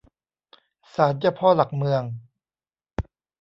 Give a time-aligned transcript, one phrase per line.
[0.93, 2.03] ศาลเจ้าพ่อหลักเมือง